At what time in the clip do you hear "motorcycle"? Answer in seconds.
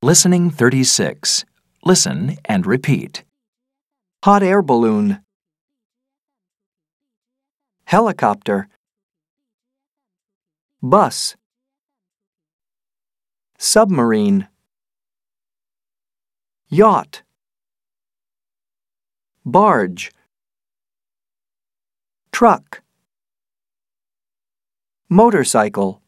25.08-26.00